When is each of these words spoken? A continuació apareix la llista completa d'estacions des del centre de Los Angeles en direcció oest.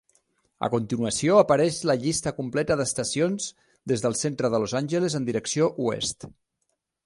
A 0.67 0.69
continuació 0.75 1.35
apareix 1.41 1.77
la 1.89 1.97
llista 2.05 2.33
completa 2.39 2.79
d'estacions 2.81 3.51
des 3.93 4.07
del 4.07 4.19
centre 4.25 4.53
de 4.55 4.65
Los 4.65 4.77
Angeles 4.83 5.21
en 5.23 5.31
direcció 5.33 5.73
oest. 5.91 6.31